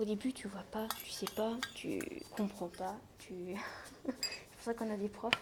[0.00, 2.00] Au début, tu vois pas, tu sais pas, tu
[2.34, 3.34] comprends pas, tu...
[4.06, 5.34] c'est pour ça qu'on a des profs.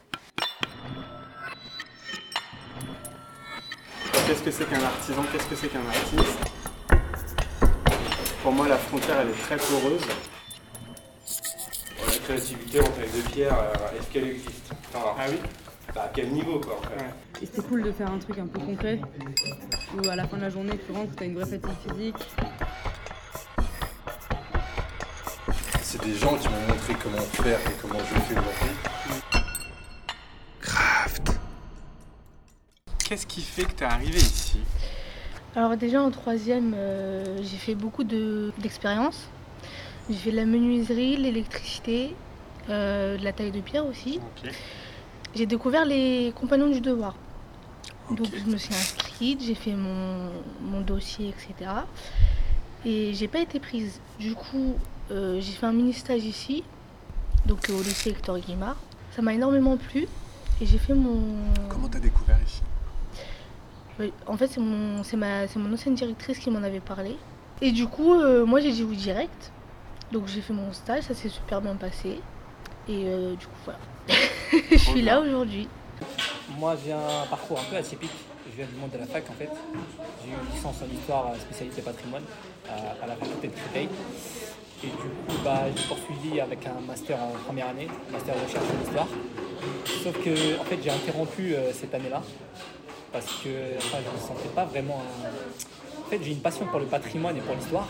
[4.26, 5.22] Qu'est-ce que c'est qu'un artisan?
[5.30, 6.38] Qu'est-ce que c'est qu'un artiste?
[8.42, 10.02] Pour moi, la frontière, elle est très poreuse.
[12.04, 14.72] La créativité en taille de pierre, euh, est-ce qu'elle existe?
[14.92, 15.36] Enfin, Ah oui
[15.94, 16.96] bah, À quel niveau quoi en fait?
[16.96, 17.42] Ouais.
[17.42, 19.00] Et c'était cool de faire un truc un peu concret,
[19.96, 22.26] où à la fin de la journée, tu rentres, tu as une vraie fatigue physique.
[26.00, 28.74] C'est des gens qui m'ont montré comment faire et comment je le fais aujourd'hui.
[33.08, 34.58] Qu'est-ce qui fait que tu es arrivé ici?
[35.56, 39.28] Alors déjà en troisième, euh, j'ai fait beaucoup de- d'expériences.
[40.10, 42.14] j'ai fait de la menuiserie, l'électricité,
[42.70, 44.20] euh, de la taille de pierre aussi.
[45.34, 47.14] J'ai découvert les compagnons du devoir.
[48.10, 50.30] Donc je me suis inscrite, j'ai fait mon,
[50.62, 51.70] mon dossier, etc.
[52.86, 54.00] Et j'ai pas été prise.
[54.18, 54.76] Du coup,
[55.10, 56.64] j'ai fait un mini stage ici,
[57.46, 58.76] donc euh, au lycée Hector Guimard.
[59.14, 60.06] Ça m'a énormément plu
[60.60, 61.20] et j'ai fait mon.
[61.68, 62.62] Comment t'as découvert ici?
[64.26, 67.16] En fait, c'est mon, c'est ma, c'est mon ancienne directrice qui m'en avait parlé.
[67.60, 69.50] Et du coup, euh, moi j'ai dit oui direct.
[70.12, 72.20] Donc j'ai fait mon stage, ça s'est super bien passé.
[72.88, 73.80] Et euh, du coup, voilà.
[74.70, 75.68] Je suis là aujourd'hui.
[76.58, 78.10] Moi, j'ai un parcours un peu atypique.
[78.50, 79.50] Je viens du monde de la fac en fait.
[80.24, 82.22] J'ai eu une licence en histoire, euh, spécialité patrimoine,
[82.68, 83.88] à, à la faculté de Créteil.
[84.84, 88.64] Et du coup, bah, j'ai poursuivi avec un master en première année, master de recherche
[88.64, 89.08] en histoire.
[90.04, 92.22] Sauf que en fait, j'ai interrompu euh, cette année-là
[93.12, 95.02] parce que je ne sentais pas vraiment.
[96.06, 97.88] En fait, j'ai une passion pour le patrimoine et pour l'histoire,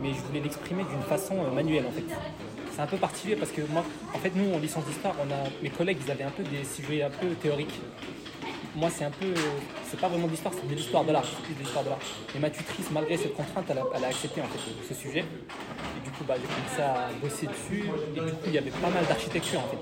[0.00, 2.04] mais je voulais l'exprimer d'une façon euh, manuelle en fait.
[2.72, 5.14] C'est un peu particulier parce que moi, en fait, nous, en licence d'histoire,
[5.62, 7.80] mes collègues, ils avaient un peu des sujets un peu théoriques.
[8.78, 9.34] Moi, c'est un peu,
[9.90, 11.98] c'est pas vraiment d'histoire, c'est de l'histoire de l'art, de l'histoire de l'art.
[12.36, 15.24] Et ma tutrice, malgré cette contrainte, elle a, accepté en fait ce sujet.
[15.24, 17.90] Et du coup, bah, j'ai commencé à bosser dessus.
[18.14, 19.78] Et du coup, il y avait pas mal d'architecture en fait.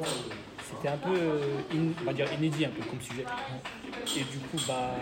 [0.71, 1.61] C'était un peu, euh,
[2.01, 3.27] on va dire inédit un peu comme sujet.
[4.17, 4.95] Et du coup, bah,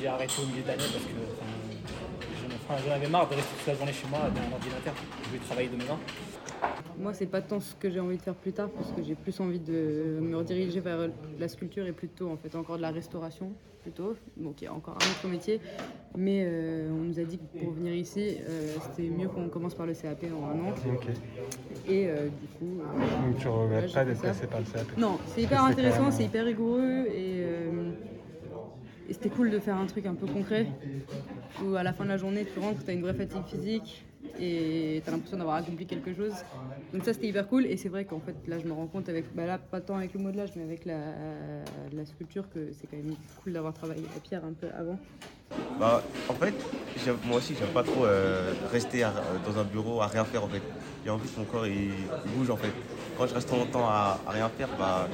[0.00, 1.18] j'ai arrêté au milieu d'année parce que
[2.68, 4.94] enfin, j'en avais marre de rester toute la journée chez moi derrière un ordinateur.
[5.22, 5.98] Je voulais travailler de mes mains.
[6.98, 9.14] Moi, c'est pas tant ce que j'ai envie de faire plus tard, parce que j'ai
[9.14, 12.90] plus envie de me rediriger vers la sculpture et plutôt, en fait, encore de la
[12.90, 14.16] restauration, plutôt.
[14.36, 15.60] Donc, il y a encore un autre métier.
[16.16, 19.74] Mais euh, on nous a dit que pour venir ici, euh, c'était mieux qu'on commence
[19.74, 20.74] par le CAP en un an.
[20.94, 21.06] Ok.
[21.86, 22.80] Et euh, du coup.
[22.80, 26.12] euh, Donc tu regrettes pas d'être passé par le CAP Non, c'est hyper intéressant, même-
[26.12, 27.90] c'est hyper rigoureux et, euh,
[29.10, 30.66] et c'était cool de faire un truc un peu concret
[31.64, 34.04] où à la fin de la journée tu rentres, tu as une vraie fatigue physique
[34.40, 36.32] et tu as l'impression d'avoir accompli quelque chose.
[36.92, 39.08] Donc ça c'était hyper cool et c'est vrai qu'en fait là je me rends compte
[39.08, 42.96] avec, bah là pas tant avec le modelage mais avec la, sculpture que c'est quand
[42.96, 44.98] même cool d'avoir travaillé la pierre un peu avant.
[45.78, 46.54] Bah, en fait,
[47.24, 49.06] moi aussi, j'aime pas trop euh, rester
[49.46, 50.62] dans un bureau à rien faire en fait.
[51.04, 51.90] J'ai envie que mon corps il,
[52.34, 52.72] bouge en fait.
[53.16, 55.08] Quand je reste longtemps à, à rien faire, bah,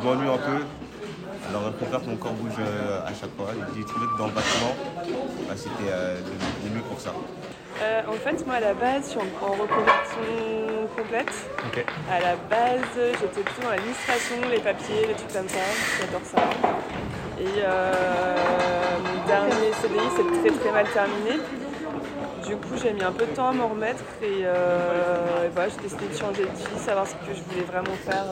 [0.00, 0.64] je m'ennuie un peu.
[1.48, 3.48] Alors, je préfère que mon corps bouge euh, à chaque fois.
[3.76, 4.74] J'ai trouvé que dans le bâtiment,
[5.48, 6.16] bah, c'était euh,
[6.64, 7.12] le, mieux pour ça.
[7.82, 11.32] Euh, en fait, moi à la base, je suis en, en reconversion complète.
[12.10, 15.60] À la base, j'étais plutôt dans l'administration, les papiers, les trucs comme ça.
[16.00, 16.42] J'adore ça.
[17.38, 18.36] Et euh,
[19.04, 21.42] mon dernier CDI s'est très très mal terminé.
[22.46, 25.68] Du coup, j'ai mis un peu de temps à m'en remettre et, euh, et voilà,
[25.68, 28.24] j'ai décidé de changer de vie, savoir ce que je voulais vraiment faire.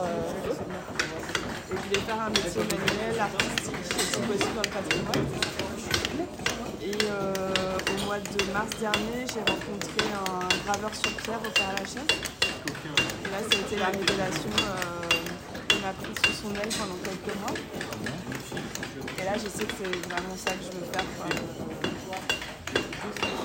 [1.85, 5.25] Je voulais faire un métier manuel, artistique, si possible dans le patrimoine.
[6.81, 11.71] Et euh, au mois de mars dernier, j'ai rencontré un graveur sur pierre au Père
[11.73, 12.07] Lachaise.
[12.07, 14.49] Et là, ça a été la révélation.
[14.65, 15.09] euh,
[15.71, 15.93] il m'a
[16.25, 17.53] sous son aile pendant quelques mois.
[19.19, 21.05] Et là, je sais que c'est vraiment ça que je veux faire.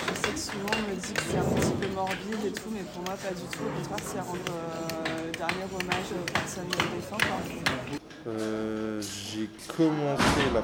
[0.08, 2.70] Je sais que souvent, on me dit que c'est un petit peu morbide et tout,
[2.72, 3.64] mais pour moi, pas du tout.
[3.64, 8.09] Au contraire, c'est rendre euh, dernier hommage aux personnes défuntes.
[8.26, 10.62] Euh, j'ai commencé la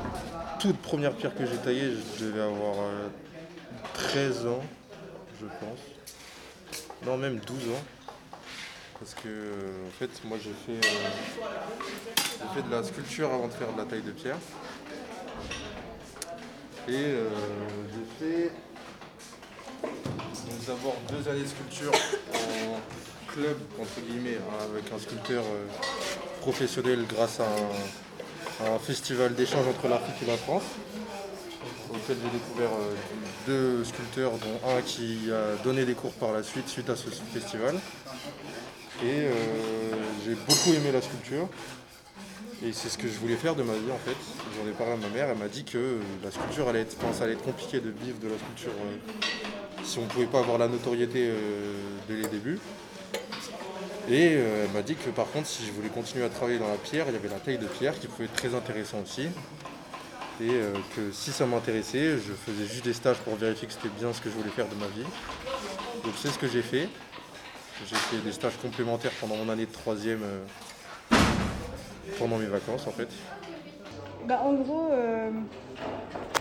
[0.58, 3.08] toute première pierre que j'ai taillée, je devais avoir euh,
[3.94, 4.62] 13 ans,
[5.40, 5.78] je pense.
[7.06, 7.84] Non, même 12 ans.
[8.98, 13.52] Parce que, euh, en fait, moi j'ai fait, euh, fait de la sculpture avant de
[13.52, 14.38] faire de la taille de pierre.
[16.88, 17.28] Et euh,
[17.92, 18.52] j'ai fait
[20.66, 21.92] d'abord deux années de sculpture
[22.34, 22.80] en
[23.32, 25.66] club, entre guillemets, hein, avec un sculpteur euh,
[26.46, 30.62] professionnel grâce à un, festival d'échange entre l'Afrique et la France,
[31.90, 32.94] auquel j'ai découvert euh,
[33.48, 37.10] deux sculpteurs, dont un qui a donné des cours par la suite suite à ce
[37.10, 37.74] festival.
[39.02, 39.32] Et euh,
[40.24, 41.48] j'ai beaucoup aimé la sculpture.
[42.64, 44.16] Et c'est ce que je voulais faire de ma vie en fait.
[44.56, 47.12] J'en ai parlé à ma mère, elle m'a dit que la sculpture allait être, enfin,
[47.12, 50.38] ça allait être compliqué de vivre de la sculpture euh, si on ne pouvait pas
[50.38, 51.28] avoir la notoriété
[52.08, 52.60] dès les débuts.
[54.08, 56.68] Et euh, elle m'a dit que par contre, si je voulais continuer à travailler dans
[56.68, 59.28] la pierre, il y avait la taille de pierre qui pouvait être très intéressant aussi.
[60.40, 63.88] Et euh, que si ça m'intéressait, je faisais juste des stages pour vérifier que c'était
[63.88, 65.06] bien ce que je voulais faire de ma vie.
[66.04, 66.88] Donc c'est ce que j'ai fait.
[67.88, 71.16] J'ai fait des stages complémentaires pendant mon année de troisième, euh,
[72.18, 73.08] pendant mes vacances en fait.
[74.26, 75.30] Bah, en gros, euh,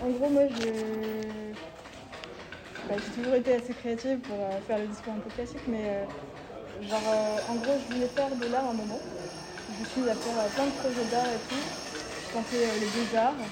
[0.03, 0.69] en gros, moi, je,
[2.89, 4.37] bah, j'ai toujours été assez créative pour
[4.67, 6.05] faire le discours un peu classique, mais
[6.81, 9.01] genre, euh, en gros, je voulais faire de l'art à un moment.
[9.69, 11.65] Je suis à faire euh, plein de projets d'art et tout.
[12.21, 13.49] Je tentais euh, les beaux-arts.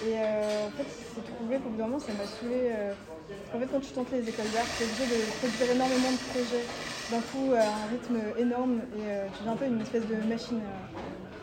[0.00, 2.70] Et euh, en fait, c'est trouvé qu'au bout d'un moment, ça m'a saoulé.
[3.54, 6.18] en fait, quand tu tentes les écoles d'art, tu es obligé de produire énormément de
[6.18, 6.68] projets
[7.10, 10.16] d'un coup à un rythme énorme et euh, tu deviens un peu une espèce de
[10.16, 10.62] machine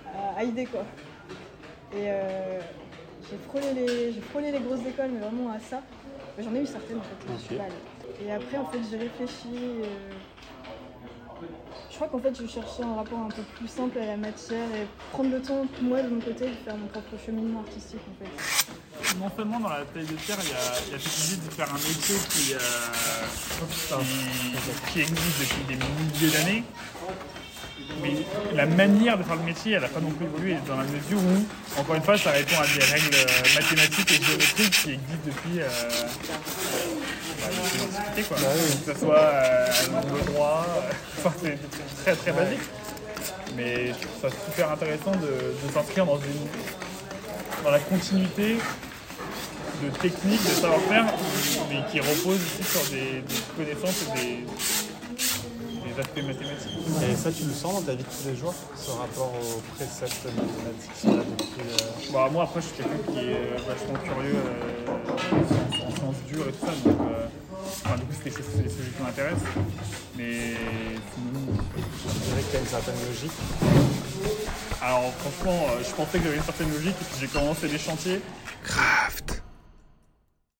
[0.06, 0.86] à, à- idées, quoi.
[1.92, 2.62] Et euh,
[3.30, 5.84] j'ai frôlé, les, j'ai frôlé les grosses écoles, mais vraiment à ça.
[6.38, 7.84] J'en ai eu certaines en fait, je suis pas allée.
[8.20, 9.82] Et après, en fait, j'ai réfléchi.
[12.00, 14.64] Je crois qu'en fait, je cherchais un rapport un peu plus simple à la matière
[14.74, 18.24] et prendre le temps, moi, de mon côté, de faire mon propre cheminement artistique en
[18.24, 19.20] fait.
[19.20, 20.50] Non seulement dans la taille de pierre, il
[20.92, 22.60] y a, cette idée de faire un métier qui, euh,
[24.94, 26.64] qui existe depuis des milliers d'années.
[28.02, 28.14] Mais
[28.56, 31.20] la manière de faire le métier, elle n'a pas non plus évolué dans la mesure
[31.20, 35.26] où, encore une fois, ça répond à des règles euh, mathématiques et géométriques qui existent
[35.26, 35.68] depuis, euh,
[37.40, 38.38] bah, quoi.
[38.38, 39.68] Que ce soit euh,
[40.14, 42.60] le droit, euh, enfin, c'est des trucs très très basique.
[43.56, 46.48] Mais je trouve ça super intéressant de, de s'inscrire dans une
[47.64, 48.58] dans la continuité
[49.84, 51.06] de techniques, de savoir-faire,
[51.70, 54.46] mais qui repose aussi sur des, des connaissances et des,
[56.00, 56.48] mathématiques.
[57.12, 59.62] Et ça, tu le sens dans ta vie de tous les jours, ce rapport au
[59.76, 64.00] précepte mathématique là, depuis, euh, Bon, moi, après, je suis quelqu'un qui est euh, vachement
[64.04, 67.26] curieux euh, en, en sciences dures et tout ça, donc euh,
[67.86, 69.44] enfin, du coup, c'est des sujets qui m'intéressent.
[70.18, 70.56] Mais
[71.14, 71.42] sinon,
[71.78, 73.32] Je dirais que tu as une certaine logique.
[74.82, 78.22] alors franchement, je pensais que j'avais une certaine logique et puis j'ai commencé les chantiers.